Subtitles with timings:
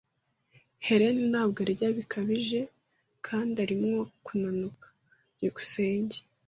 [0.85, 2.59] Helen ntabwo arya bihagije
[3.25, 4.87] kandi arimo kunanuka.
[5.35, 6.17] byukusenge